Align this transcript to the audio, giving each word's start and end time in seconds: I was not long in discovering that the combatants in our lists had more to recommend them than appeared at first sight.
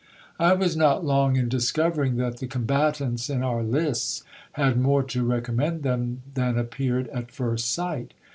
I 0.39 0.53
was 0.53 0.75
not 0.75 1.05
long 1.05 1.35
in 1.35 1.47
discovering 1.47 2.15
that 2.15 2.37
the 2.37 2.47
combatants 2.47 3.29
in 3.29 3.43
our 3.43 3.61
lists 3.61 4.23
had 4.53 4.81
more 4.81 5.03
to 5.03 5.23
recommend 5.23 5.83
them 5.83 6.23
than 6.33 6.57
appeared 6.57 7.07
at 7.09 7.29
first 7.29 7.71
sight. 7.71 8.15